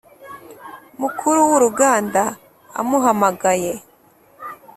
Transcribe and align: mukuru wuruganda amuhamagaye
mukuru 1.01 1.39
wuruganda 1.49 2.23
amuhamagaye 2.79 3.73